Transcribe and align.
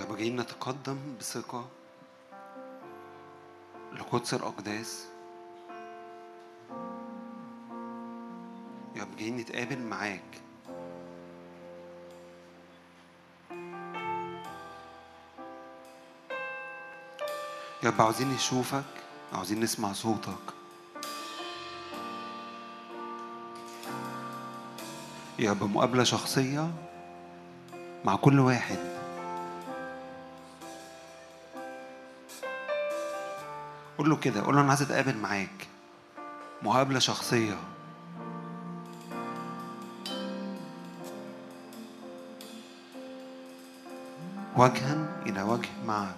رب 0.00 0.16
جايين 0.16 0.40
نتقدم 0.40 0.98
بثقة 1.20 1.68
لقدس 3.92 4.34
الأقداس. 4.34 5.06
رب 8.96 9.16
جايين 9.16 9.36
نتقابل 9.36 9.78
معاك. 9.78 10.40
يا 17.82 17.88
رب 17.90 18.02
عاوزين 18.02 18.28
نشوفك 18.28 18.84
عاوزين 19.32 19.60
نسمع 19.60 19.92
صوتك. 19.92 20.54
يا 25.38 25.50
رب 25.50 25.62
مقابلة 25.62 26.04
شخصية 26.04 26.70
مع 28.04 28.16
كل 28.16 28.40
واحد. 28.40 28.91
قول 33.98 34.10
له 34.10 34.16
كده 34.16 34.40
قول 34.42 34.54
له 34.54 34.60
أنا 34.60 34.68
عايز 34.68 34.82
أتقابل 34.82 35.16
معاك. 35.16 35.68
مقابلة 36.62 36.98
شخصية. 36.98 37.56
وجها 44.56 45.22
إلى 45.26 45.42
وجه 45.42 45.68
معك 45.86 46.14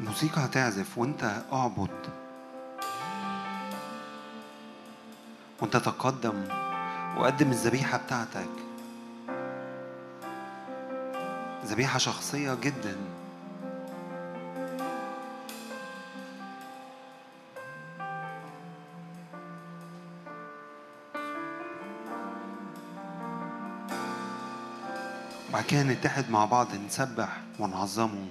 الموسيقى 0.00 0.44
هتعزف 0.44 0.98
وأنت 0.98 1.42
أعبد. 1.52 2.29
وانت 5.60 5.76
تقدم 5.76 6.44
وقدم 7.16 7.50
الذبيحة 7.50 7.98
بتاعتك. 7.98 8.48
ذبيحة 11.64 11.98
شخصية 11.98 12.54
جدا. 12.54 12.96
وبعد 25.50 25.64
كده 25.64 25.82
نتحد 25.82 26.30
مع 26.30 26.44
بعض 26.44 26.66
نسبح 26.86 27.40
ونعظمه 27.58 28.26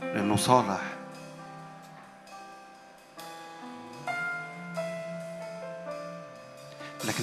لأنه 0.00 0.36
صالح. 0.36 0.95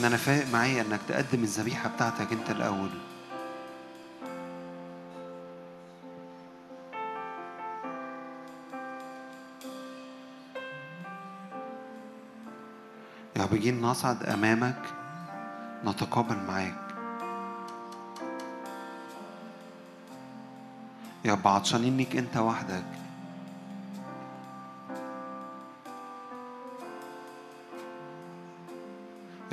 لكن 0.04 0.14
أنا 0.14 0.24
فارق 0.24 0.48
معايا 0.54 0.82
إنك 0.82 1.00
تقدم 1.08 1.44
الذبيحة 1.44 1.90
بتاعتك 1.90 2.32
يا 13.36 13.44
رب 13.44 13.56
جينا 13.56 13.88
نصعد 13.88 14.24
أمامك 14.24 14.82
نتقابل 15.86 16.38
معاك. 16.38 16.96
يا 21.26 21.34
رب 21.34 21.48
عطشانين 21.48 21.98
أنت 22.16 22.38
وحدك. 22.38 23.03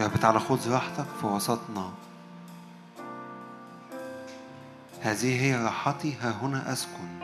يا 0.00 0.04
رب 0.04 0.16
تعالى 0.16 0.40
خذ 0.40 0.72
راحتك 0.72 1.06
في 1.20 1.26
وسطنا. 1.26 1.90
هذه 5.00 5.40
هي 5.42 5.64
راحتي 5.64 6.14
ها 6.20 6.30
هنا 6.30 6.72
أسكن. 6.72 7.20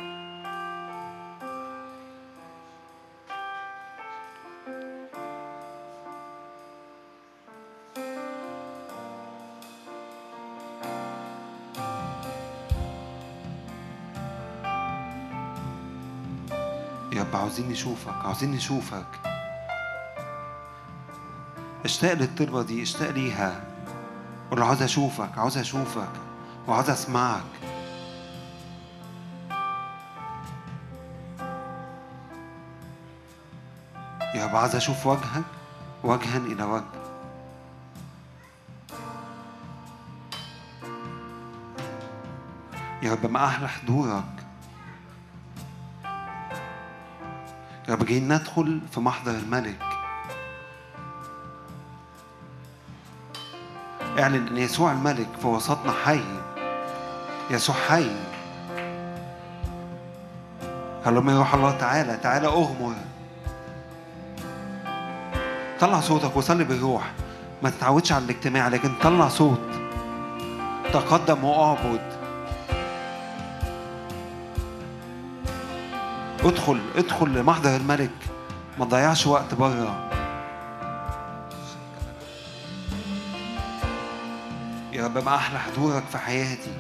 يا 17.13 17.23
رب 17.23 17.37
عاوزين 17.37 17.69
نشوفك 17.69 18.15
عاوزين 18.25 18.51
نشوفك. 18.51 19.26
اشتاق 21.87 22.13
للطلبة 22.13 22.63
دي 22.63 22.83
اشتاق 22.83 23.11
ليها. 23.11 23.65
قول 24.51 24.63
عاوز 24.63 24.83
أشوفك 24.83 25.39
عاوز 25.39 25.59
أشوفك 25.59 26.09
وعاوز 26.69 26.91
أسمعك. 26.91 27.43
يا 34.35 34.47
رب 34.47 34.57
عاوز 34.57 34.77
أشوف 34.77 35.07
وجهك 35.07 35.45
وجها 36.05 36.39
إلى 36.39 36.65
وجه. 36.65 36.85
يا 43.03 43.13
رب 43.13 43.31
ما 43.31 43.47
أحلى 43.47 43.69
حضورك 43.69 44.47
يا 47.89 47.95
رب 47.95 48.05
جايين 48.05 48.33
ندخل 48.33 48.81
في 48.93 49.01
محضر 49.01 49.31
الملك. 49.31 49.86
اعلن 54.19 54.47
إن 54.47 54.57
يسوع 54.57 54.93
الملك 54.93 55.29
في 55.41 55.47
وسطنا 55.47 55.93
حي. 56.05 56.21
يسوع 57.51 57.77
حي. 57.89 58.11
هلما 61.07 61.33
يروح 61.33 61.55
الله 61.55 61.71
تعالى 61.71 62.17
تعالى 62.17 62.47
أغمر. 62.47 62.95
طلع 65.81 66.01
صوتك 66.01 66.37
وصلي 66.37 66.65
بالروح. 66.65 67.13
ما 67.63 67.71
تتعودش 67.71 68.13
على 68.13 68.25
الاجتماع 68.25 68.69
لكن 68.69 68.93
طلع 69.03 69.29
صوت. 69.29 69.61
تقدم 70.93 71.45
وأعبد. 71.45 72.17
ادخل 76.45 76.81
ادخل 76.97 77.29
لمحضر 77.29 77.77
الملك. 77.77 78.11
ما 78.79 78.85
تضيعش 78.85 79.27
وقت 79.27 79.55
بره. 79.55 80.16
يا 85.07 85.11
رب 85.11 85.25
ما 85.25 85.35
أحلى 85.35 85.59
حضورك 85.59 86.03
في 86.05 86.19
حياتي. 86.19 86.73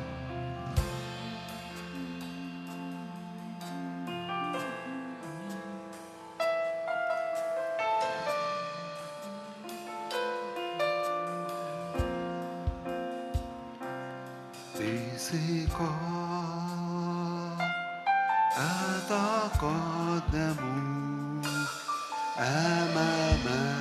أتقدم 19.06 20.56
أمام 22.38 23.75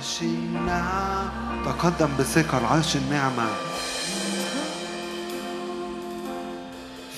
عرش 0.00 0.22
النعم 0.22 1.64
تقدم 1.64 2.08
بثقة 2.18 2.58
لعرش 2.58 2.96
النعمة. 2.96 3.48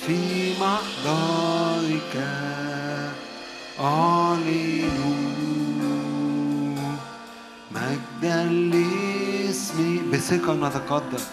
في 0.07 0.53
محضرك. 0.61 2.15
أعلن 3.81 4.99
مجدا 7.71 8.45
لاسمي 8.45 10.01
بثقة 10.13 10.55
نتقدم. 10.55 11.25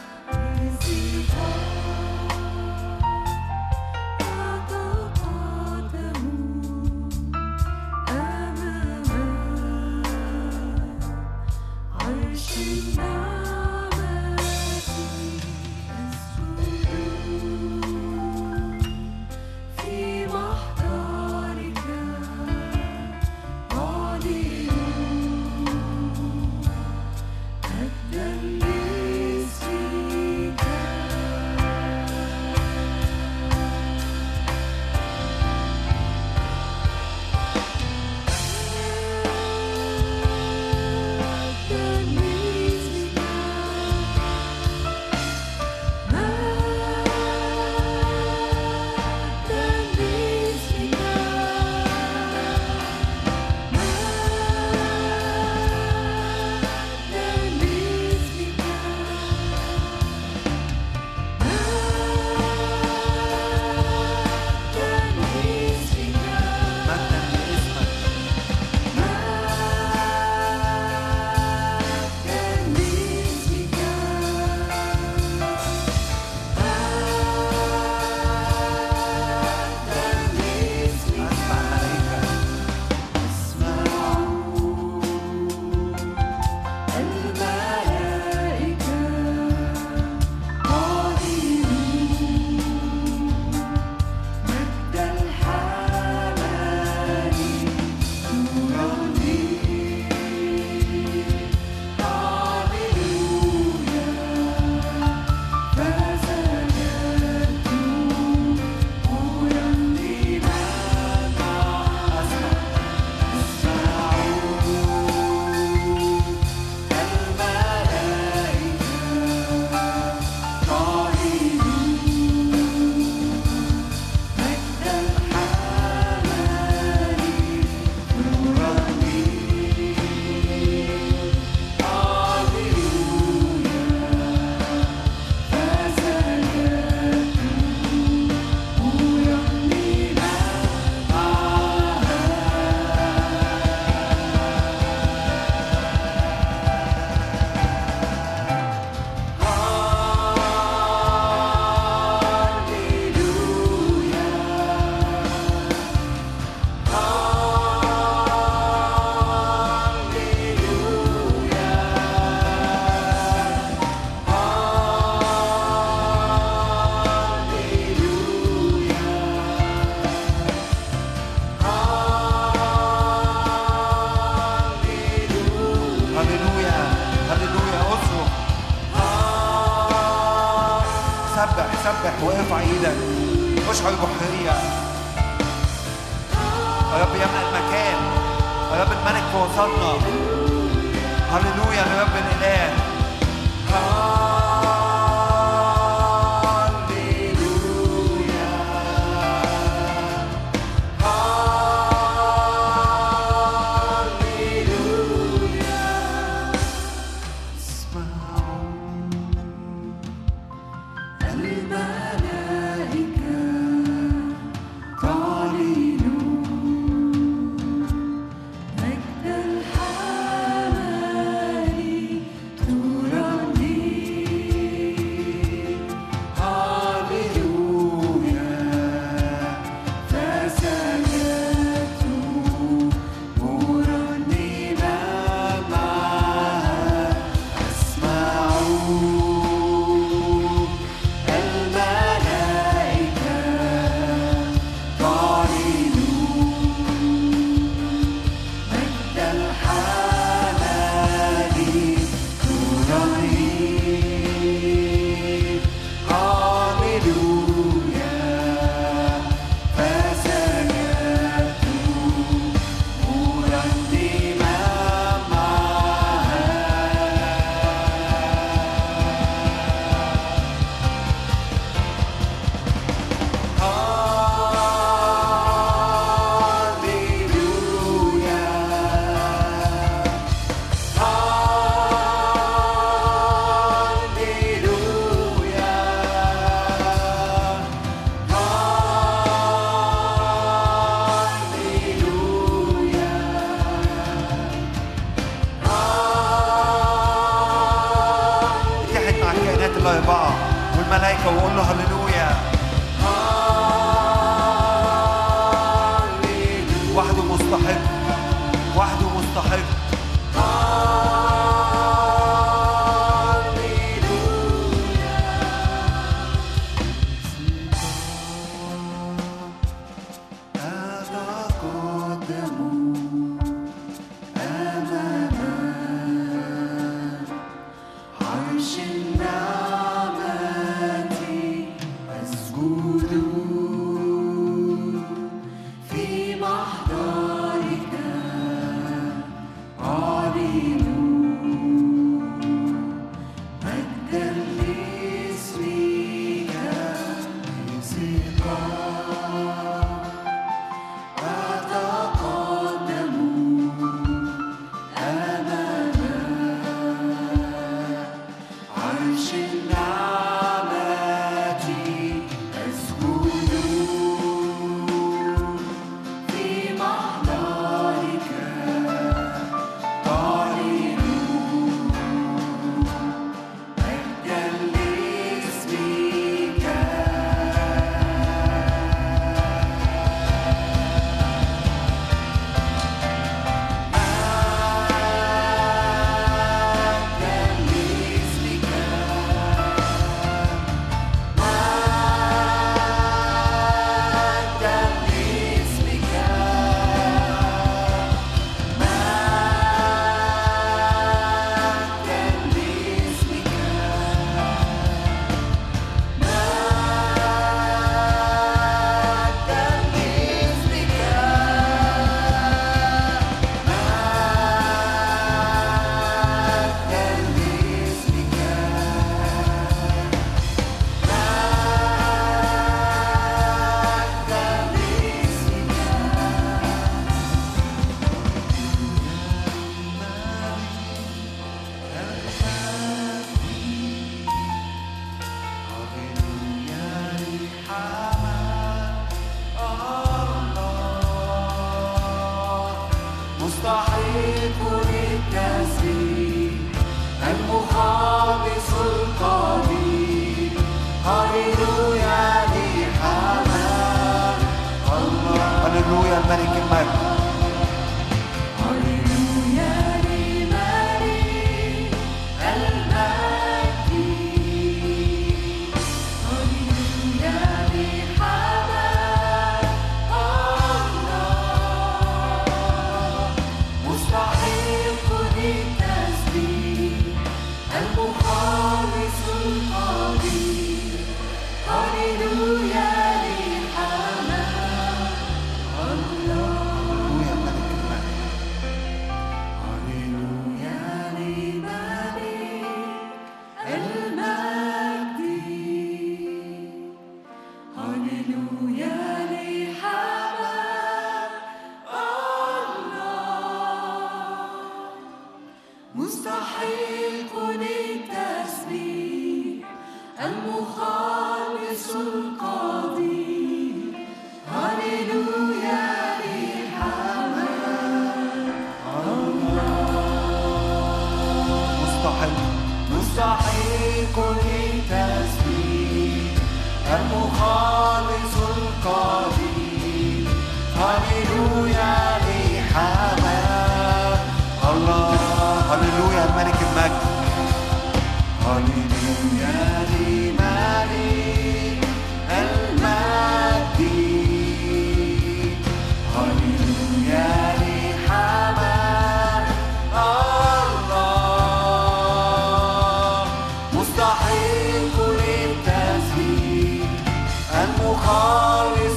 Oh, 557.92 557.96
hallelujah. 557.96 558.89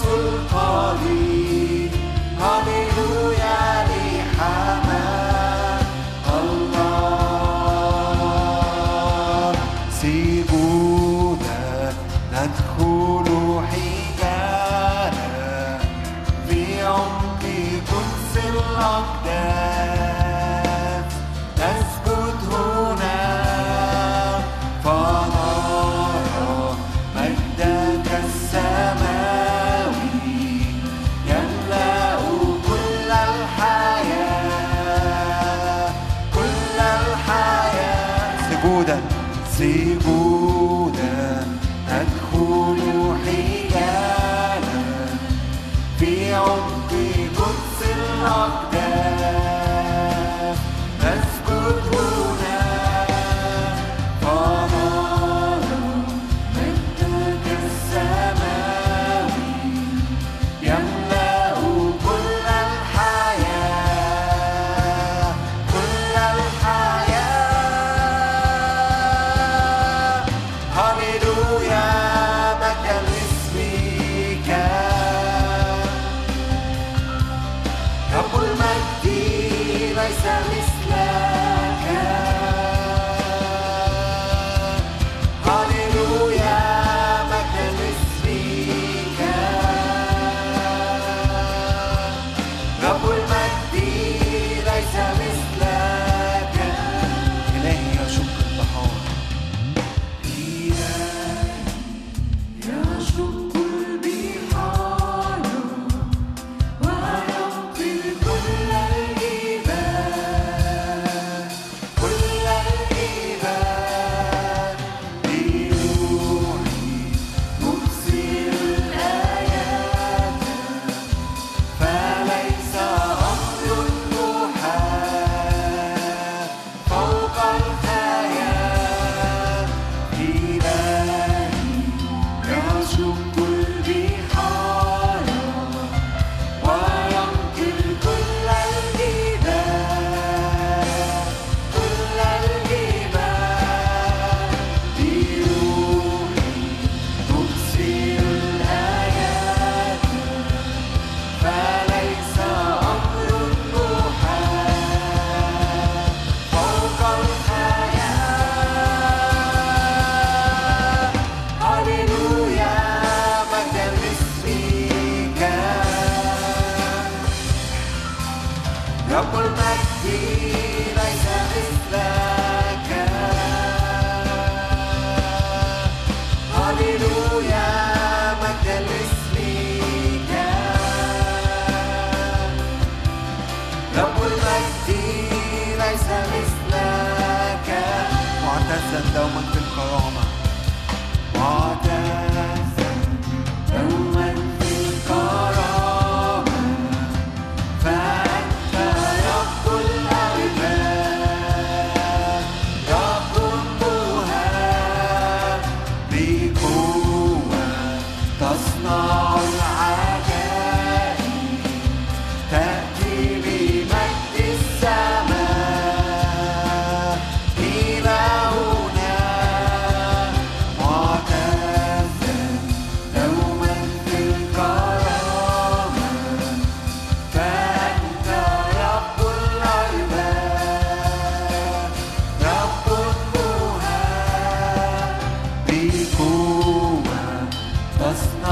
us 238.13 238.35
now. 238.43 238.52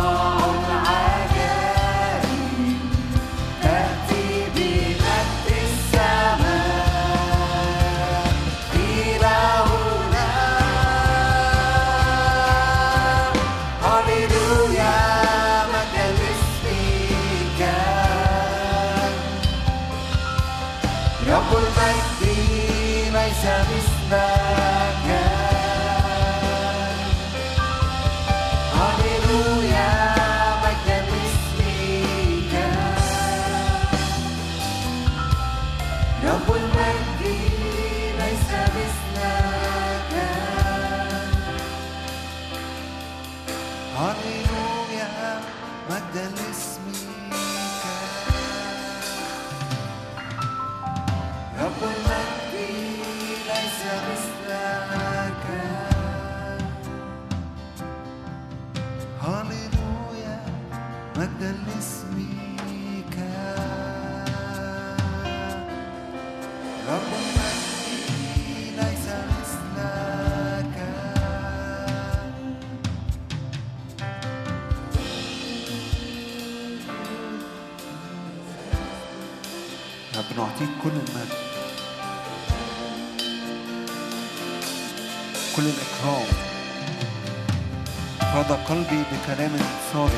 بكلام 89.22 89.50
صادق. 89.92 90.12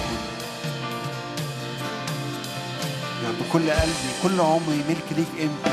يعني 3.23 3.35
بكل 3.41 3.71
قلبي 3.71 4.11
كل 4.23 4.41
عمري 4.41 4.85
ملك 4.89 5.07
ليك 5.17 5.29
انت 5.41 5.73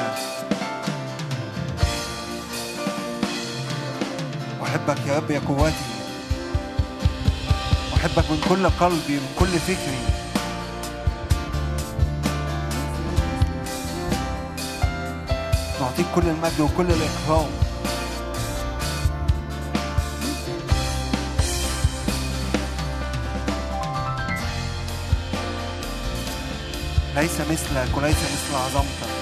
أحبك 4.63 5.07
يا 5.07 5.17
رب 5.17 5.31
يا 5.31 5.41
قوتي. 5.47 5.73
أحبك 7.95 8.31
من 8.31 8.45
كل 8.49 8.69
قلبي 8.69 9.17
ومن 9.17 9.33
كل 9.39 9.59
فكري. 9.59 10.03
نعطيك 15.81 16.05
كل 16.15 16.29
المجد 16.29 16.59
وكل 16.59 16.85
الإكرام. 16.85 17.68
ليس 27.15 27.41
مثلك 27.41 27.97
وليس 27.97 28.17
مثل 28.17 28.55
عظمتك. 28.55 29.18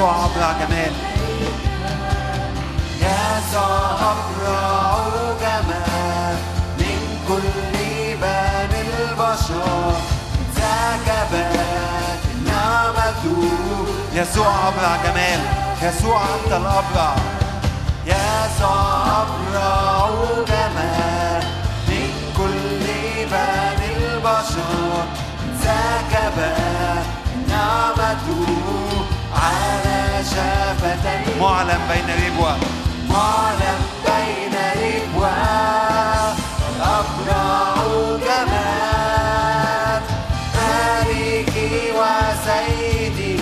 يسوع 0.00 0.24
أبرع 0.24 0.52
جمال. 0.52 0.92
يسوع 3.00 4.12
أبرع 4.12 5.08
جمال 5.40 6.36
من 6.78 7.00
كل 7.28 7.76
بني 8.22 8.80
البشر 8.80 9.92
جمال 11.06 12.18
نعمته. 12.44 13.42
يسوع 14.14 14.68
أبرع 14.68 14.96
جمال 15.04 15.40
يسوع 15.82 16.20
أنت 16.22 16.52
الأبرع 16.52 17.14
يسوع 18.06 19.22
أبرع 19.22 20.10
جمال 20.48 21.44
من 21.88 22.10
كل 22.36 22.86
بني 23.30 23.96
البشر 23.96 25.04
جمال 26.12 27.02
نعمته. 27.48 28.89
على 30.20 30.28
شفتيه 30.28 31.40
معلن 31.40 31.80
بين 31.88 32.08
ربوة. 32.26 32.56
معلم 33.08 33.80
بين 34.04 34.54
ربوة. 34.82 35.32
الأبرع 36.76 37.74
جمال 38.26 40.02
مالكي 40.56 41.92
وسيدي. 41.98 43.40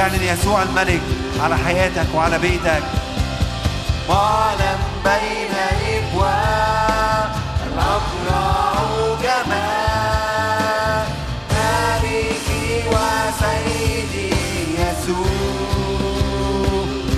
اعلن 0.00 0.22
يسوع 0.22 0.62
الملك 0.62 1.00
على 1.42 1.56
حياتك 1.56 2.06
وعلى 2.14 2.38
بيتك. 2.38 2.82
معلم 4.08 4.78
بين 5.04 5.49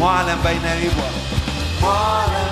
معلن 0.03 0.39
بين 0.45 0.63
ربوة. 0.65 1.11
معلم 1.83 2.52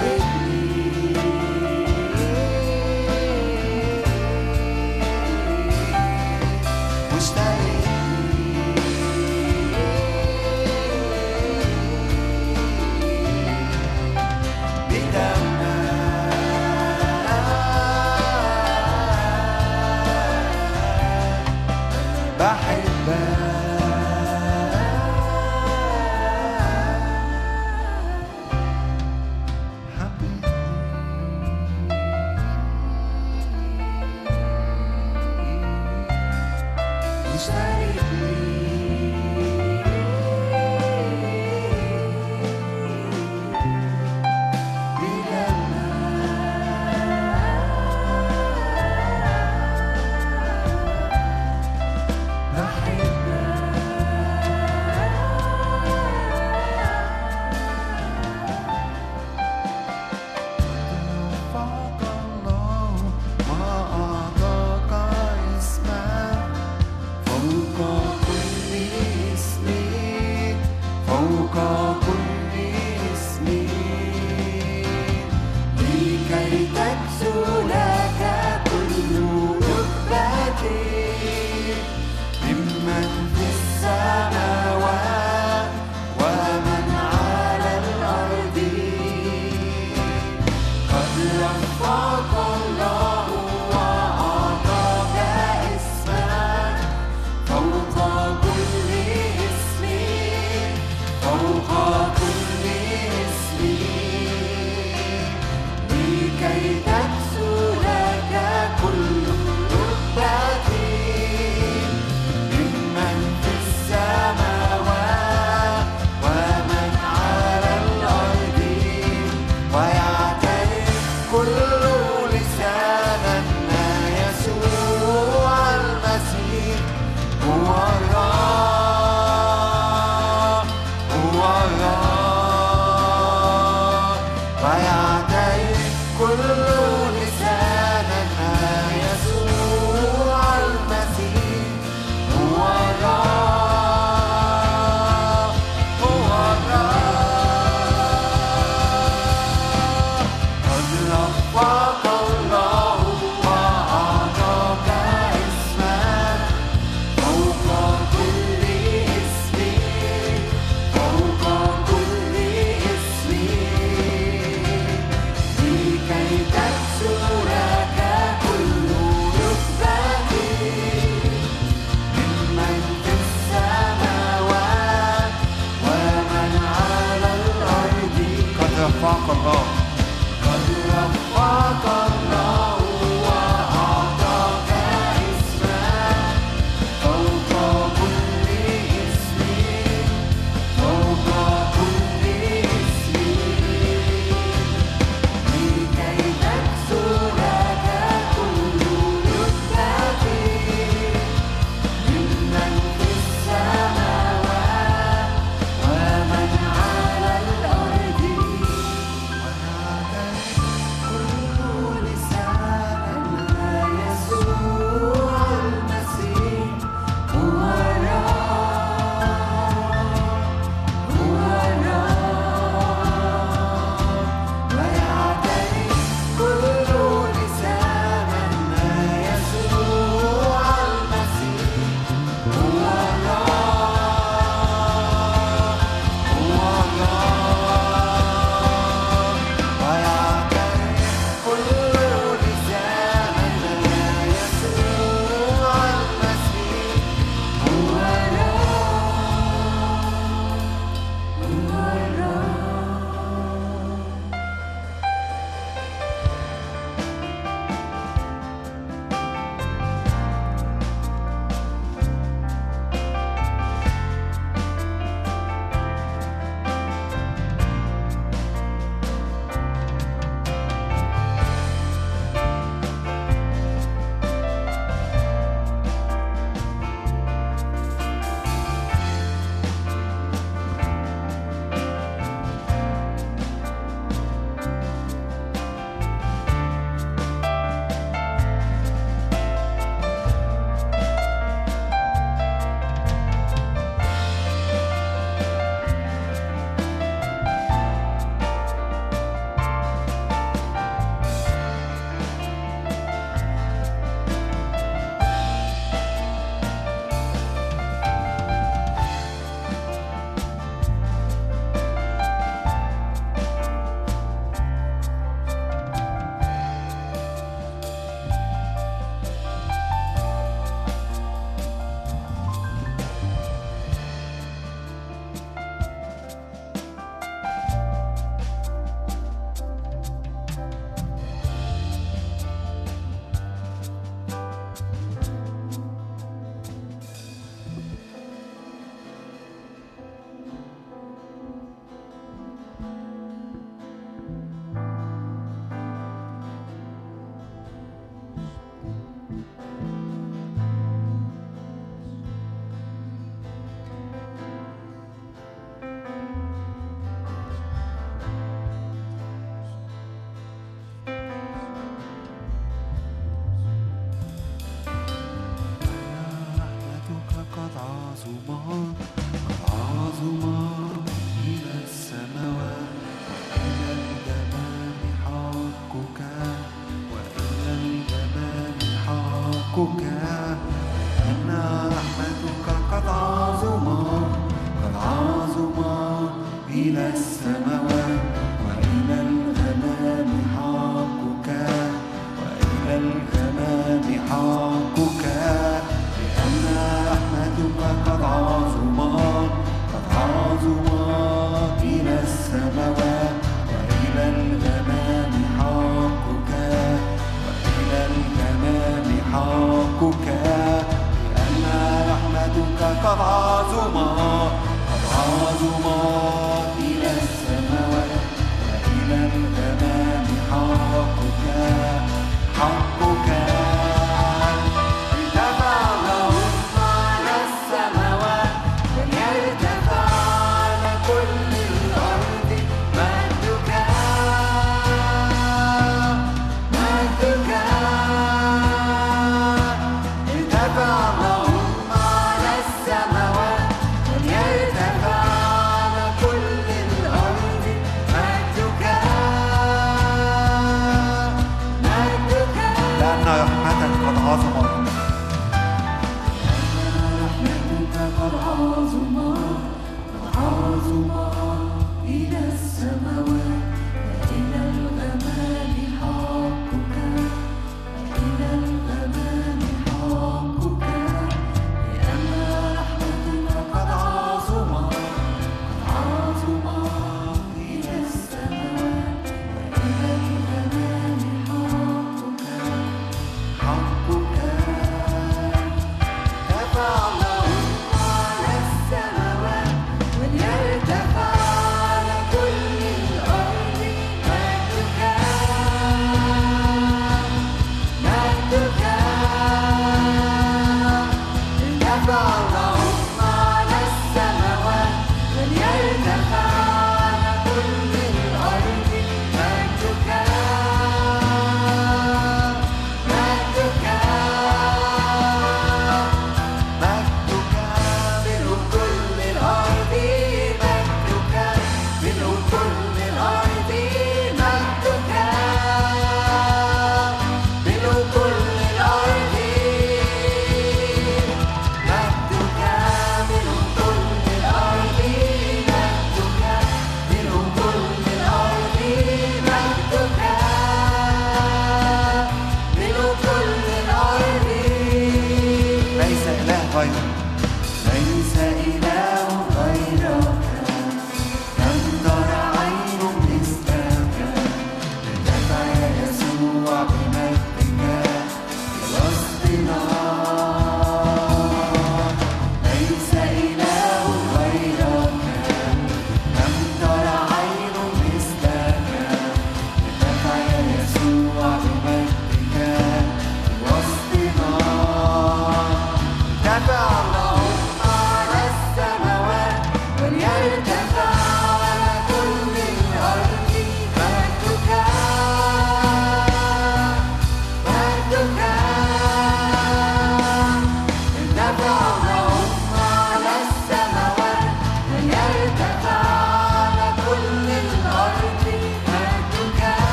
فوق 0.00 0.61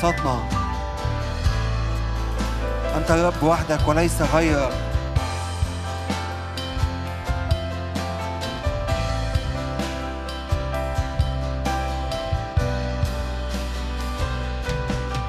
وسطنا 0.00 0.48
أنت 2.96 3.10
رب 3.10 3.42
وحدك 3.42 3.88
وليس 3.88 4.22
غيرك. 4.22 4.72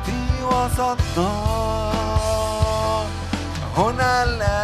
في 0.05 0.43
وسطنا 0.43 1.32
هنا 3.78 4.24
الآن 4.24 4.61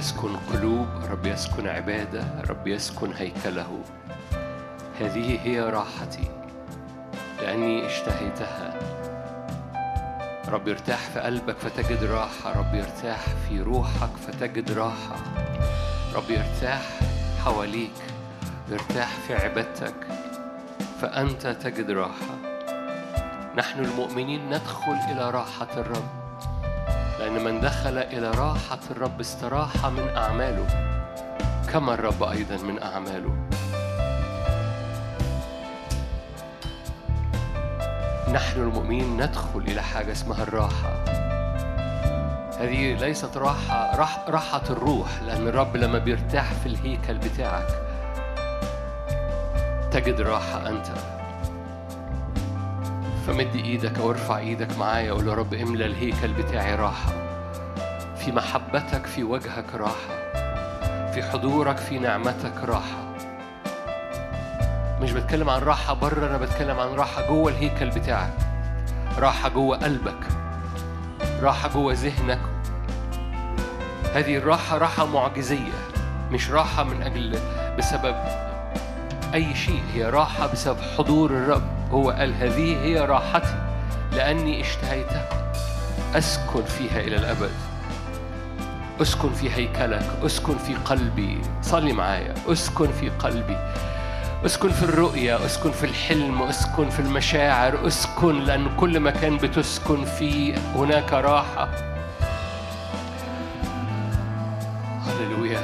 يسكن 0.00 0.36
قلوب 0.36 0.88
رب 1.10 1.26
يسكن 1.26 1.68
عبادة 1.68 2.24
رب 2.48 2.66
يسكن 2.66 3.12
هيكله. 3.12 3.80
هذه 5.00 5.38
هي 5.42 5.60
راحتي. 5.60 6.30
لأني 7.38 7.86
اشتهيتها 7.86 8.74
رب 10.48 10.68
يرتاح 10.68 10.98
في 10.98 11.20
قلبك 11.20 11.56
فتجد 11.58 12.04
راحة. 12.04 12.58
رب 12.58 12.74
يرتاح 12.74 13.18
في 13.48 13.60
روحك 13.60 14.10
فتجد 14.26 14.72
راحة. 14.72 15.16
رب 16.14 16.30
يرتاح 16.30 16.82
حواليك 17.44 17.98
يرتاح 18.68 19.08
في 19.26 19.34
عبادتك 19.34 20.06
فأنت 21.00 21.46
تجد 21.46 21.90
راحة. 21.90 22.34
نحن 23.56 23.84
المؤمنين 23.84 24.46
ندخل 24.46 24.98
إلى 25.12 25.30
راحة 25.30 25.68
الرب. 25.76 26.19
لأن 27.30 27.44
من 27.44 27.60
دخل 27.60 27.98
إلى 27.98 28.30
راحة 28.30 28.78
الرب 28.90 29.20
استراح 29.20 29.86
من 29.86 30.08
أعماله 30.16 30.66
كما 31.72 31.94
الرب 31.94 32.22
أيضا 32.22 32.56
من 32.56 32.82
أعماله. 32.82 33.34
نحن 38.32 38.60
المؤمنين 38.60 39.16
ندخل 39.16 39.58
إلى 39.58 39.82
حاجة 39.82 40.12
اسمها 40.12 40.42
الراحة. 40.42 41.04
هذه 42.58 42.94
ليست 42.94 43.36
راحة 43.36 43.96
راح 43.96 44.24
راحة 44.28 44.62
الروح 44.70 45.22
لأن 45.26 45.48
الرب 45.48 45.76
لما 45.76 45.98
بيرتاح 45.98 46.52
في 46.52 46.66
الهيكل 46.66 47.18
بتاعك 47.18 47.68
تجد 49.92 50.20
راحة 50.20 50.68
أنت. 50.68 51.19
فمد 53.26 53.54
إيدك 53.54 53.98
أو 53.98 54.10
ارفع 54.10 54.38
إيدك 54.38 54.78
معايا 54.78 55.12
قول 55.12 55.28
يا 55.28 55.34
رب 55.34 55.54
املى 55.54 55.86
الهيكل 55.86 56.32
بتاعي 56.32 56.74
راحة. 56.74 57.12
في 58.16 58.32
محبتك 58.32 59.06
في 59.06 59.24
وجهك 59.24 59.74
راحة. 59.74 60.20
في 61.12 61.22
حضورك 61.22 61.76
في 61.76 61.98
نعمتك 61.98 62.64
راحة. 62.64 63.14
مش 65.00 65.12
بتكلم 65.12 65.50
عن 65.50 65.60
راحة 65.62 65.94
بره 65.94 66.26
أنا 66.26 66.38
بتكلم 66.38 66.80
عن 66.80 66.88
راحة 66.88 67.28
جوه 67.28 67.50
الهيكل 67.50 67.90
بتاعك. 67.90 68.34
راحة 69.18 69.48
جوه 69.48 69.76
قلبك. 69.76 70.26
راحة 71.42 71.68
جوه 71.68 71.92
ذهنك. 71.92 72.40
هذه 74.14 74.36
الراحة 74.36 74.78
راحة 74.78 75.06
معجزية 75.06 75.72
مش 76.30 76.50
راحة 76.50 76.84
من 76.84 77.02
أجل 77.02 77.38
بسبب 77.78 78.14
أي 79.34 79.54
شيء 79.54 79.82
هي 79.94 80.04
راحة 80.10 80.46
بسبب 80.46 80.80
حضور 80.98 81.30
الرب. 81.30 81.79
هو 81.90 82.10
قال 82.10 82.34
هذه 82.34 82.84
هي 82.84 82.98
راحتي 82.98 83.54
لأني 84.12 84.60
اشتهيتها. 84.60 85.52
أسكن 86.14 86.64
فيها 86.64 87.00
إلى 87.00 87.16
الأبد. 87.16 87.50
أسكن 89.00 89.32
في 89.32 89.50
هيكلك. 89.50 90.02
أسكن 90.22 90.58
في 90.58 90.74
قلبي. 90.74 91.40
صلي 91.62 91.92
معايا. 91.92 92.34
أسكن 92.46 92.92
في 92.92 93.08
قلبي. 93.08 93.56
أسكن 94.46 94.70
في 94.70 94.82
الرؤية. 94.82 95.46
أسكن 95.46 95.70
في 95.70 95.86
الحلم. 95.86 96.42
أسكن 96.42 96.90
في 96.90 97.00
المشاعر. 97.00 97.86
أسكن 97.86 98.40
لأن 98.40 98.76
كل 98.76 99.00
مكان 99.00 99.36
بتسكن 99.36 100.04
فيه 100.04 100.54
هناك 100.74 101.12
راحة. 101.12 101.68
هللويا. 105.06 105.60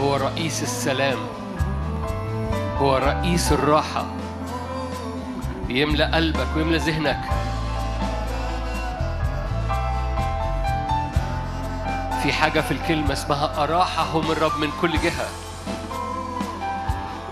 هو 0.00 0.16
رئيس 0.16 0.62
السلام. 0.62 1.18
هو 2.84 2.96
رئيس 2.96 3.52
الراحة. 3.52 4.06
يملأ 5.68 6.16
قلبك 6.16 6.46
ويملأ 6.56 6.78
ذهنك. 6.78 7.20
في 12.22 12.32
حاجة 12.32 12.60
في 12.60 12.70
الكلمة 12.70 13.12
اسمها 13.12 13.62
أراحهم 13.64 14.30
الرب 14.30 14.58
من 14.58 14.68
كل 14.80 14.92
جهة. 14.92 15.28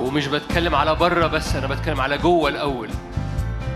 ومش 0.00 0.26
بتكلم 0.26 0.74
على 0.74 0.94
بره 0.94 1.26
بس 1.26 1.56
أنا 1.56 1.66
بتكلم 1.66 2.00
على 2.00 2.18
جوه 2.18 2.48
الأول. 2.48 2.88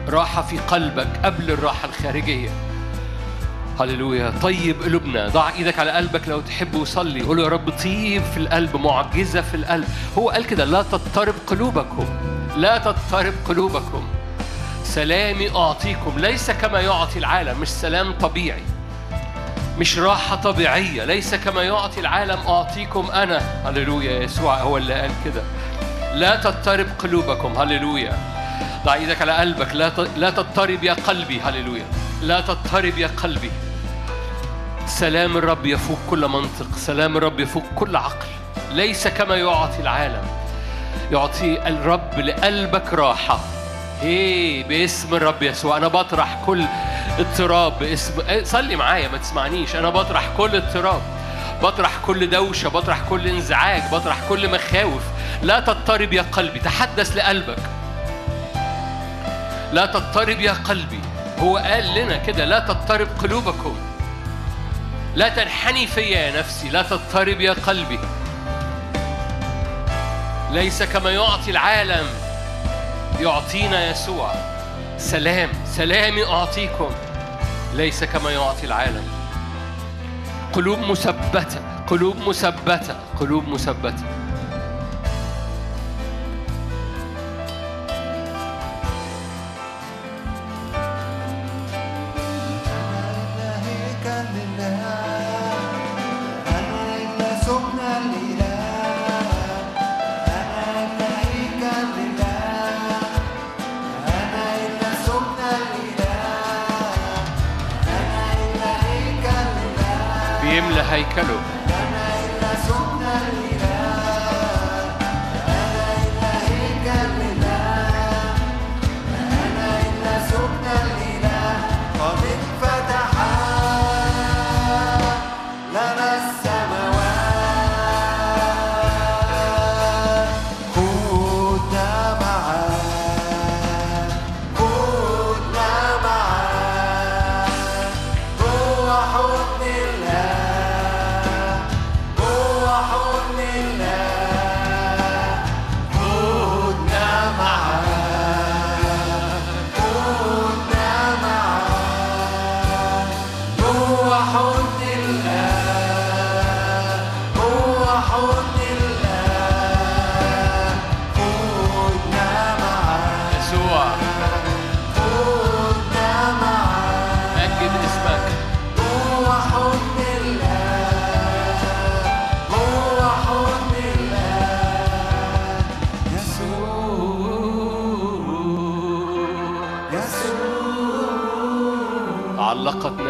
راحة 0.08 0.42
في 0.42 0.58
قلبك 0.58 1.20
قبل 1.24 1.50
الراحة 1.50 1.88
الخارجية. 1.88 2.50
هللويا. 3.80 4.32
طيب 4.42 4.82
قلوبنا 4.82 5.28
ضع 5.28 5.48
إيدك 5.48 5.78
على 5.78 5.90
قلبك 5.90 6.28
لو 6.28 6.40
تحب 6.40 6.74
وصلي. 6.74 7.22
قول 7.22 7.40
يا 7.40 7.48
رب 7.48 7.70
طيب 7.70 8.22
في 8.22 8.36
القلب 8.36 8.76
معجزة 8.76 9.40
في 9.40 9.54
القلب. 9.54 9.88
هو 10.18 10.30
قال 10.30 10.46
كده 10.46 10.64
لا 10.64 10.82
تضطرب 10.82 11.34
قلوبكم. 11.46 12.06
لا 12.56 12.78
تضطرب 12.78 13.34
قلوبكم. 13.48 14.08
سلامي 14.84 15.50
أعطيكم. 15.56 16.18
ليس 16.18 16.50
كما 16.50 16.80
يعطي 16.80 17.18
العالم. 17.18 17.60
مش 17.60 17.68
سلام 17.68 18.12
طبيعي. 18.12 18.62
مش 19.78 19.98
راحة 19.98 20.36
طبيعية. 20.36 21.04
ليس 21.04 21.34
كما 21.34 21.62
يعطي 21.62 22.00
العالم. 22.00 22.38
أعطيكم 22.48 23.10
أنا. 23.10 23.38
هللويا. 23.64 24.22
يسوع 24.22 24.60
هو 24.60 24.76
اللي 24.76 24.94
قال 24.94 25.10
كده. 25.24 25.42
لا 26.14 26.36
تضطرب 26.36 26.86
قلوبكم. 26.98 27.58
هللويا. 27.58 28.18
ضع 28.84 28.94
إيدك 28.94 29.22
على 29.22 29.32
قلبك. 29.32 29.74
لا 29.74 29.92
لا 30.16 30.30
تضطرب 30.30 30.84
يا 30.84 30.92
قلبي. 30.92 31.40
هللويا. 31.40 31.84
لا 32.26 32.40
تضطرب 32.40 32.98
يا 32.98 33.06
قلبي. 33.06 33.50
سلام 34.86 35.36
الرب 35.36 35.66
يفوق 35.66 35.98
كل 36.10 36.28
منطق 36.28 36.76
سلام 36.76 37.16
الرب 37.16 37.40
يفوق 37.40 37.64
كل 37.76 37.96
عقل. 37.96 38.26
ليس 38.72 39.08
كما 39.08 39.36
يعطي 39.36 39.80
العالم. 39.80 40.22
يعطي 41.12 41.68
الرب 41.68 42.18
لقلبك 42.18 42.94
راحة. 42.94 43.40
هي 44.00 44.62
باسم 44.62 45.14
الرب 45.14 45.42
يسوع. 45.42 45.76
أنا 45.76 45.88
بطرح 45.88 46.42
كل 46.46 46.64
اضطراب 47.18 47.78
باسم 47.78 48.20
إيه، 48.28 48.44
صلي 48.44 48.76
معايا 48.76 49.08
ما 49.08 49.18
تسمعنيش. 49.18 49.76
أنا 49.76 49.90
بطرح 49.90 50.28
كل 50.36 50.56
اضطراب. 50.56 51.02
بطرح 51.62 51.92
كل 52.06 52.30
دوشة 52.30 52.68
بطرح 52.68 53.00
كل 53.10 53.28
انزعاج 53.28 53.82
بطرح 53.92 54.16
كل 54.28 54.50
مخاوف. 54.50 55.02
لا 55.42 55.60
تضطرب 55.60 56.12
يا 56.12 56.22
قلبي. 56.22 56.58
تحدث 56.58 57.16
لقلبك. 57.16 57.62
لا 59.72 59.86
تضطرب 59.86 60.40
يا 60.40 60.52
قلبي. 60.52 61.00
هو 61.38 61.56
قال 61.56 61.94
لنا 61.94 62.16
كده 62.16 62.44
لا 62.44 62.58
تضطرب 62.58 63.08
قلوبكم. 63.18 63.76
لا 65.14 65.28
تنحني 65.28 65.86
فيا 65.86 66.18
يا 66.18 66.38
نفسي 66.38 66.68
لا 66.68 66.82
تضطرب 66.82 67.40
يا 67.40 67.52
قلبي. 67.52 67.98
ليس 70.50 70.82
كما 70.82 71.10
يعطي 71.10 71.50
العالم 71.50 72.06
يعطينا 73.20 73.90
يسوع. 73.90 74.34
سلام 74.98 75.48
سلامي 75.66 76.24
أعطيكم. 76.24 76.90
ليس 77.74 78.04
كما 78.04 78.30
يعطي 78.30 78.66
العالم. 78.66 79.08
قلوب 80.52 80.78
مثبتة 80.78 81.60
قلوب 81.86 82.16
مثبتة 82.28 82.96
قلوب 83.20 83.48
مثبتة. 83.48 84.04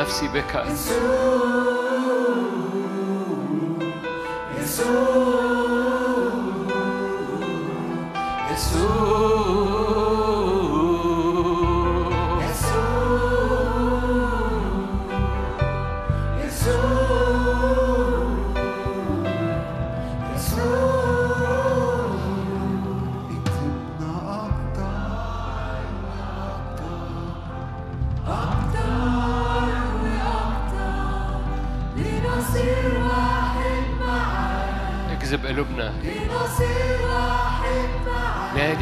نفسي 0.06 0.28
بك 0.28 0.56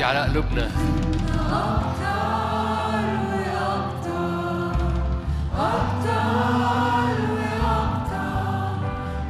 على 0.05 0.20
قلوبنا. 0.20 0.70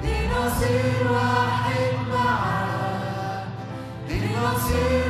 لنصير 0.05 1.12
واحد 1.12 1.95
معاك. 2.12 3.47
لنصير 4.09 5.04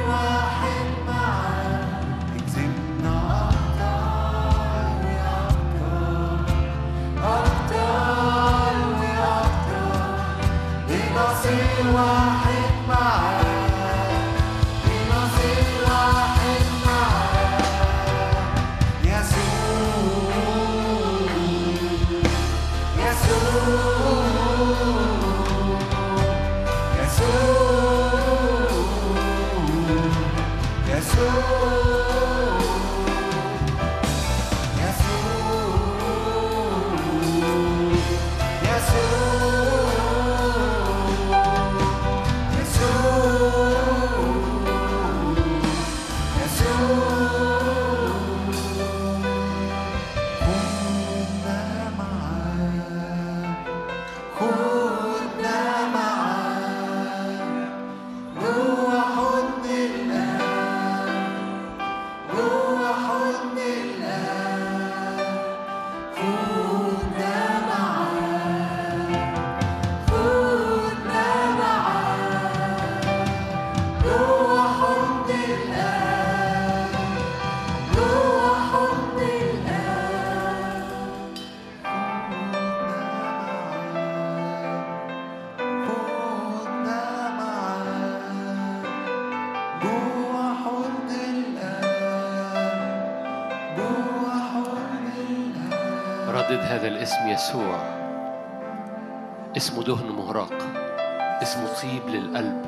طيب 101.84 102.08
للقلب 102.08 102.64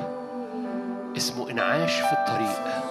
اسمه 1.17 1.51
انعاش 1.51 2.01
في 2.01 2.13
الطريق. 2.13 2.83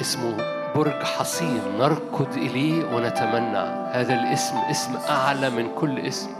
اسمه 0.00 0.36
برج 0.74 1.02
حصين 1.02 1.60
نركض 1.78 2.36
إليه 2.36 2.94
ونتمنى. 2.94 3.66
هذا 3.92 4.14
الاسم 4.14 4.56
اسم 4.56 4.96
أعلى 5.10 5.50
من 5.50 5.68
كل 5.74 5.98
اسم 5.98 6.30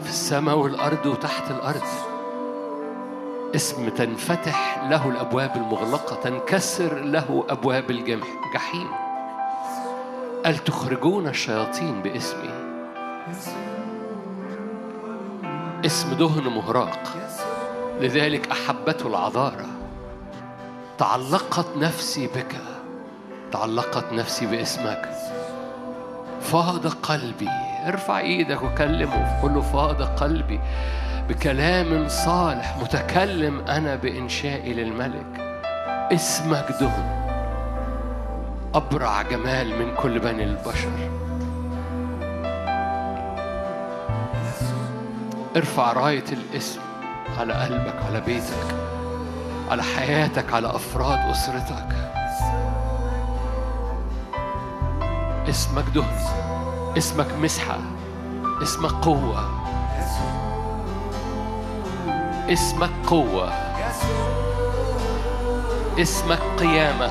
في 0.00 0.08
السماء 0.08 0.58
والأرض 0.58 1.06
وتحت 1.06 1.50
الأرض. 1.50 1.86
اسم 3.54 3.88
تنفتح 3.88 4.84
له 4.88 5.08
الأبواب 5.08 5.56
المغلقة 5.56 6.16
تنكسر 6.16 6.94
له 6.94 7.44
أبواب 7.48 7.90
الجحيم. 7.90 8.88
قال 10.44 10.64
تخرجون 10.64 11.28
الشياطين 11.28 12.02
باسمي؟ 12.02 12.50
اسم 15.86 16.14
دهن 16.14 16.42
مهراق. 16.42 16.98
لذلك 18.00 18.50
أحبته 18.50 19.06
العذاره 19.06 19.66
تعلقت 20.98 21.66
نفسي 21.76 22.26
بك. 22.26 22.56
تعلقت 23.52 24.12
نفسي 24.12 24.46
باسمك. 24.46 25.08
فاض 26.40 26.86
قلبي. 26.86 27.48
ارفع 27.86 28.18
إيدك 28.18 28.62
وكلمه. 28.62 29.42
قل 29.42 29.54
له 29.54 29.60
فاض 29.60 30.02
قلبي. 30.02 30.60
بكلام 31.28 32.08
صالح 32.08 32.76
متكلم 32.82 33.60
أنا 33.60 33.94
بإنشائي 33.94 34.72
للملك. 34.72 35.60
اسمك 36.12 36.66
دهن. 36.80 37.20
أبرع 38.74 39.22
جمال 39.22 39.78
من 39.78 39.94
كل 39.94 40.18
بني 40.18 40.44
البشر. 40.44 41.10
ارفع 45.56 45.92
راية 45.92 46.24
الاسم 46.32 46.80
على 47.38 47.52
قلبك 47.52 47.94
على 48.06 48.20
بيتك 48.20 48.74
على 49.70 49.82
حياتك 49.82 50.52
على 50.52 50.68
أفراد 50.68 51.18
أسرتك. 51.30 51.86
اسمك 55.48 55.84
دهن 55.94 56.96
اسمك 56.98 57.26
مسحة 57.42 57.78
اسمك 58.62 58.90
قوة. 58.90 59.60
اسمك 62.52 62.90
قوة. 63.06 63.52
اسمك 65.98 66.40
قيامة. 66.58 67.10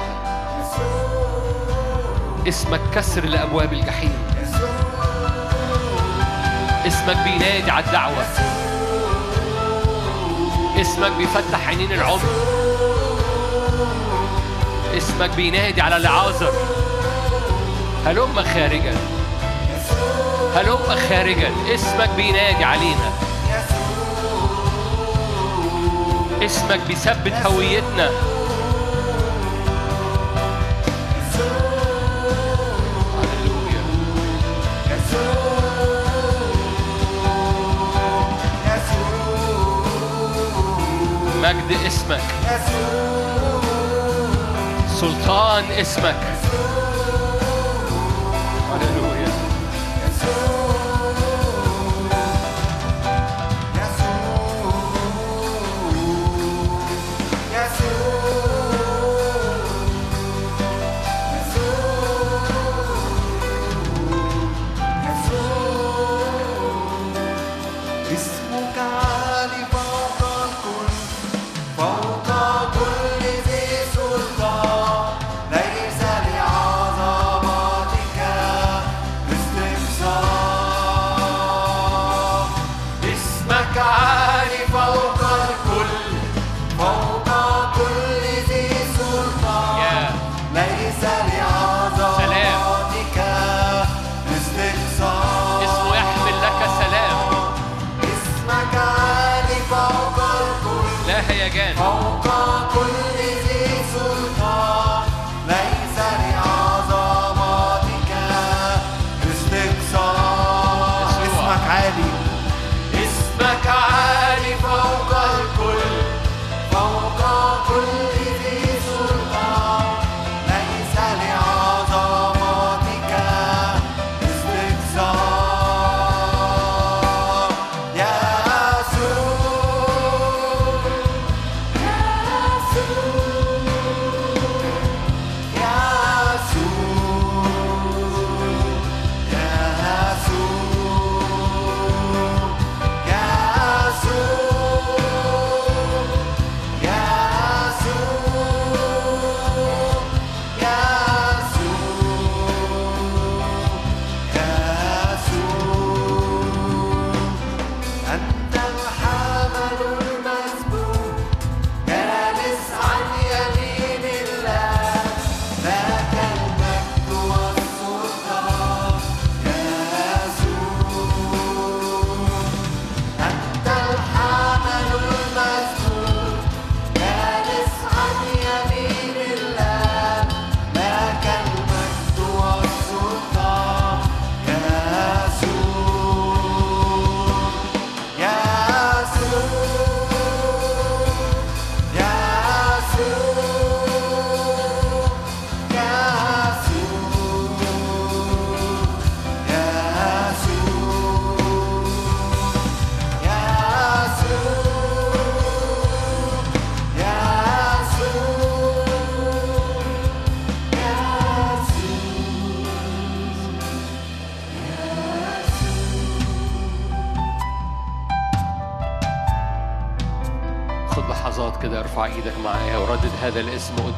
اسمك 2.48 2.82
كسر 2.96 3.26
لابواب 3.26 3.74
الجحيم. 3.74 4.39
اسمك 6.88 7.18
بينادي 7.18 7.72
على 7.72 7.86
الدعوة. 7.86 8.26
اسمك 10.82 11.12
بيفتح 11.12 11.68
عينين 11.68 11.92
العمر. 11.92 12.30
اسمك 14.98 15.30
بينادي 15.30 15.82
على 15.82 15.98
العازر 15.98 16.54
هلم 18.06 18.44
خارجا 18.54 18.96
هلم 20.56 20.98
خارجا 21.10 21.52
اسمك 21.76 22.10
بينادي 22.16 22.64
علينا. 22.64 23.12
اسمك 26.46 26.80
بيثبت 26.88 27.34
هويتنا. 27.46 28.10
مجد 41.50 41.72
اسمك. 41.88 42.22
سلطان 45.00 45.64
اسمك. 45.72 46.39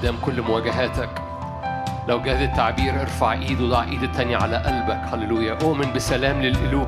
قدام 0.02 0.18
كل 0.22 0.42
مواجهاتك. 0.42 1.10
لو 2.08 2.22
جاز 2.22 2.42
التعبير 2.42 3.02
ارفع 3.02 3.34
ايد 3.34 3.62
وضع 3.62 3.84
ايد 3.84 4.04
التانية 4.04 4.38
على 4.38 4.58
قلبك. 4.58 5.02
هللويا. 5.14 5.58
أؤمن 5.62 5.94
بسلام 5.94 6.42
للقلوب. 6.42 6.88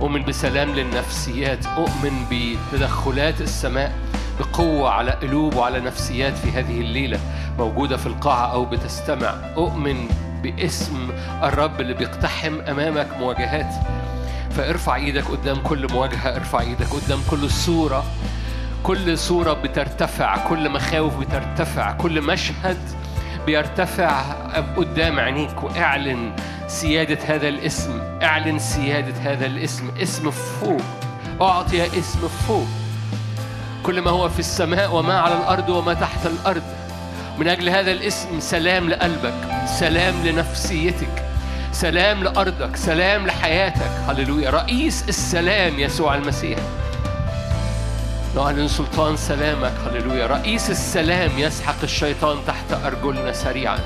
أؤمن 0.00 0.24
بسلام 0.24 0.70
للنفسيات. 0.70 1.66
أؤمن 1.66 2.26
بتدخلات 2.30 3.40
السماء 3.40 3.92
بقوة 4.38 4.90
على 4.90 5.10
قلوب 5.10 5.54
وعلى 5.54 5.80
نفسيات 5.80 6.38
في 6.38 6.50
هذه 6.50 6.80
الليلة 6.80 7.20
موجودة 7.58 7.96
في 7.96 8.06
القاعة 8.06 8.52
أو 8.52 8.64
بتستمع. 8.64 9.34
أؤمن 9.56 10.08
باسم 10.42 11.10
الرب 11.42 11.80
اللي 11.80 11.94
بيقتحم 11.94 12.60
أمامك 12.60 13.08
مواجهات. 13.20 13.74
فارفع 14.50 14.96
إيدك 14.96 15.24
قدام 15.24 15.56
كل 15.56 15.92
مواجهة. 15.92 16.36
ارفع 16.36 16.60
إيدك 16.60 16.86
قدام 16.86 17.18
كل 17.30 17.50
صورة. 17.50 18.04
كل 18.82 19.18
صورة 19.18 19.52
بترتفع 19.52 20.36
كل 20.36 20.70
مخاوف 20.70 21.16
بترتفع 21.16 21.92
كل 21.92 22.22
مشهد 22.22 22.78
بيرتفع 23.46 24.20
قدام 24.76 25.20
عينيك. 25.20 25.62
واعلن 25.62 26.32
سيادة 26.66 27.18
هذا 27.26 27.48
الاسم 27.48 28.00
اعلن 28.22 28.58
سيادة 28.58 29.32
هذا 29.32 29.46
الاسم. 29.46 29.90
اسم 30.02 30.30
فوق 30.30 30.80
أعطي 31.40 31.98
اسم 31.98 32.28
فوق. 32.28 32.66
كل 33.82 34.00
ما 34.00 34.10
هو 34.10 34.28
في 34.28 34.38
السماء 34.38 34.94
وما 34.94 35.20
على 35.20 35.34
الأرض 35.36 35.68
وما 35.68 35.94
تحت 35.94 36.26
الأرض. 36.26 36.62
من 37.38 37.48
أجل 37.48 37.68
هذا 37.68 37.92
الاسم 37.92 38.40
سلام 38.40 38.88
لقلبك 38.88 39.34
سلام 39.66 40.14
لنفسيتك 40.24 41.24
سلام 41.72 42.24
لأرضك 42.24 42.76
سلام 42.76 43.26
لحياتك. 43.26 43.90
هللويا. 44.08 44.50
رئيس 44.50 45.04
السلام 45.08 45.78
يسوع 45.78 46.14
المسيح. 46.14 46.58
نعلن 48.36 48.68
سلطان 48.68 49.16
سلامك. 49.16 49.72
هللويا. 49.86 50.26
رئيس 50.26 50.70
السلام 50.70 51.30
يسحق 51.38 51.74
الشيطان 51.82 52.38
تحت 52.46 52.72
أرجلنا 52.84 53.32
سريعا. 53.32 53.78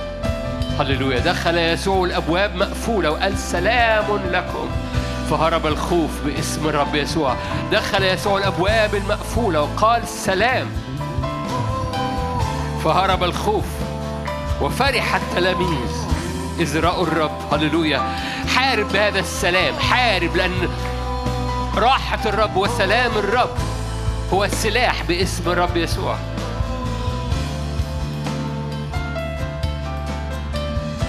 هللويا. 0.80 1.18
دخل 1.18 1.58
يسوع 1.58 2.04
الأبواب 2.04 2.54
مقفولة 2.54 3.10
وقال 3.10 3.38
سلام 3.38 4.04
لكم. 4.32 4.68
فهرب 5.30 5.66
الخوف 5.66 6.10
باسم 6.24 6.68
الرب 6.68 6.94
يسوع. 6.94 7.36
دخل 7.72 8.02
يسوع 8.02 8.38
الأبواب 8.38 8.94
المقفولة 8.94 9.62
وقال 9.62 10.08
سلام. 10.08 10.66
فهرب 12.84 13.24
الخوف 13.24 13.64
وفرح 14.60 15.14
التلاميذ. 15.14 15.90
إذ 16.60 16.80
رأوا 16.80 17.06
الرب. 17.06 17.54
هللويا. 17.54 18.02
حارب 18.54 18.92
بهذا 18.92 19.20
السلام. 19.20 19.74
حارب 19.74 20.36
لأن 20.36 20.68
راحة 21.76 22.28
الرب 22.28 22.56
وسلام 22.56 23.10
الرب. 23.16 23.75
هو 24.32 24.44
السلاح 24.44 25.02
باسم 25.02 25.50
الرب 25.50 25.76
يسوع. 25.76 26.18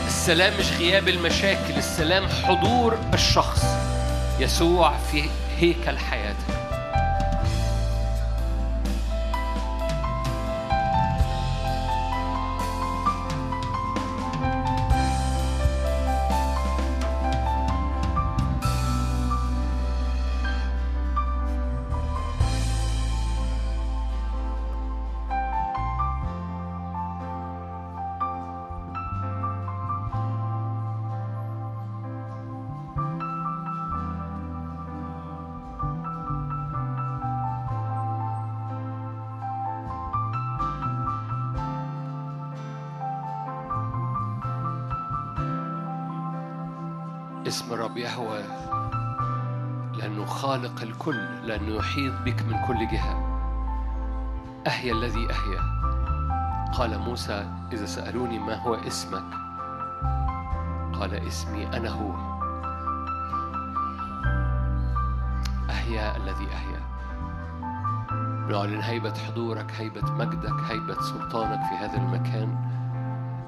السلام 0.08 0.54
مش 0.60 0.72
غياب 0.80 1.08
المشاكل 1.08 1.74
السلام 1.78 2.28
حضور 2.28 2.98
الشخص 3.14 3.66
يسوع 4.40 4.98
في 5.12 5.30
هيكل 5.58 5.98
حياتك. 5.98 6.57
الرب 47.88 47.98
يهوى 47.98 48.40
لأن 49.98 49.98
لأنه 49.98 50.26
خالق 50.26 50.82
الكل 50.82 51.26
لأنه 51.44 51.76
يحيط 51.76 52.14
بك 52.26 52.42
من 52.42 52.66
كل 52.68 52.88
جهة. 52.88 53.16
أهيا 54.68 54.94
الذي 54.94 55.28
أهيا. 55.32 55.62
قال 56.74 57.00
موسى 57.00 57.48
إذا 57.74 57.86
سألوني 57.86 58.40
ما 58.40 58.56
هو 58.56 58.76
اسمك؟ 58.76 59.24
قال 61.00 61.28
اسمي 61.28 61.68
أنا 61.68 61.90
هو. 61.90 62.12
أهيا 65.70 66.18
الذي 66.18 66.48
أهيا. 66.48 66.82
نعلن 68.50 68.82
هيبة 68.82 69.14
حضورك 69.14 69.72
هيبة 69.72 70.12
مجدك 70.12 70.60
هيبة 70.70 71.02
سلطانك 71.02 71.60
في 71.60 71.76
هذا 71.76 71.98
المكان. 71.98 72.58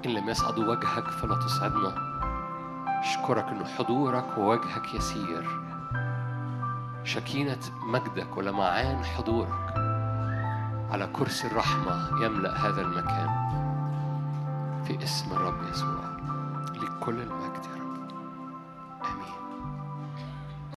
إن 0.05 0.09
لم 0.09 0.29
يصعد 0.29 0.59
وجهك 0.59 1.07
فلا 1.09 1.35
تصعدنا. 1.35 2.08
أشكرك 2.99 3.45
أن 3.45 3.65
حضورك 3.65 4.37
ووجهك 4.37 4.93
يسير. 4.93 5.47
شكينة 7.03 7.59
مجدك 7.83 8.37
ولمعان 8.37 9.03
حضورك. 9.03 9.73
على 10.91 11.07
كرسي 11.13 11.47
الرحمة 11.47 12.23
يملأ 12.23 12.57
هذا 12.57 12.81
المكان. 12.81 13.29
في 14.83 15.03
اسم 15.03 15.31
الرب 15.31 15.69
يسوع. 15.71 16.03
لكل 16.73 17.21
المجد 17.21 17.38